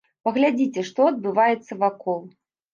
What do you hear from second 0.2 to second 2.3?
Паглядзіце, што адбываецца вакол.